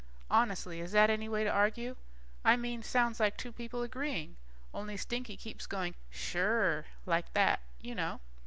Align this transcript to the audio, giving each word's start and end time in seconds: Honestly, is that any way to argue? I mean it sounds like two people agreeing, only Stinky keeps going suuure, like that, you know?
Honestly, 0.31 0.79
is 0.79 0.93
that 0.93 1.11
any 1.11 1.29
way 1.29 1.43
to 1.43 1.49
argue? 1.51 1.95
I 2.43 2.57
mean 2.57 2.79
it 2.79 2.87
sounds 2.87 3.19
like 3.19 3.37
two 3.37 3.51
people 3.51 3.83
agreeing, 3.83 4.35
only 4.73 4.97
Stinky 4.97 5.37
keeps 5.37 5.67
going 5.67 5.93
suuure, 6.11 6.85
like 7.05 7.31
that, 7.33 7.59
you 7.81 7.93
know? 7.93 8.19